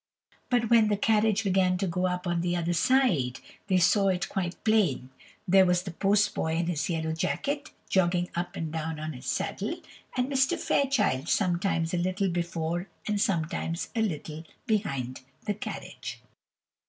But 0.49 0.71
when 0.71 0.87
the 0.87 0.97
carriage 0.97 1.43
began 1.43 1.77
to 1.77 1.85
go 1.85 2.07
up 2.07 2.25
on 2.25 2.41
the 2.41 2.55
other 2.55 2.73
side, 2.73 3.39
they 3.67 3.77
saw 3.77 4.07
it 4.07 4.29
quite 4.29 4.63
plain; 4.63 5.11
there 5.47 5.63
was 5.63 5.83
the 5.83 5.91
post 5.91 6.33
boy 6.33 6.55
in 6.55 6.65
his 6.65 6.89
yellow 6.89 7.11
jacket, 7.13 7.69
jogging 7.87 8.27
up 8.33 8.55
and 8.55 8.73
down 8.73 8.99
on 8.99 9.13
his 9.13 9.27
saddle, 9.27 9.75
and 10.17 10.27
Mr. 10.27 10.57
Fairchild 10.57 11.29
sometimes 11.29 11.93
a 11.93 11.97
little 11.97 12.29
before 12.29 12.87
and 13.07 13.21
sometimes 13.21 13.89
a 13.95 14.01
little 14.01 14.43
behind 14.65 15.21
the 15.45 15.53
carriage. 15.53 16.19